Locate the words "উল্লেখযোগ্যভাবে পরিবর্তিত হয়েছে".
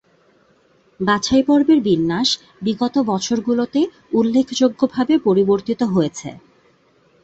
4.13-6.29